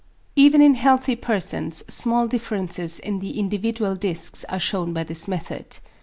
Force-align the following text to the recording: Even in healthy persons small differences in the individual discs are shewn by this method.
Even 0.35 0.63
in 0.63 0.73
healthy 0.73 1.15
persons 1.15 1.83
small 1.87 2.25
differences 2.27 2.97
in 2.97 3.19
the 3.19 3.37
individual 3.39 3.93
discs 3.93 4.43
are 4.45 4.57
shewn 4.59 4.93
by 4.93 5.03
this 5.03 5.27
method. 5.27 5.77